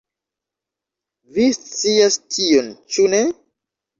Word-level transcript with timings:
Vi 1.35 1.43
scias 1.57 2.17
tion 2.37 2.73
ĉu 2.95 3.07
ne? 3.15 3.21